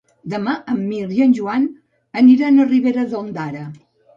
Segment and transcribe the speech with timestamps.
[0.31, 1.67] Demà en Mirt i en Joan
[2.23, 3.71] aniran a Ribera d'Ondara.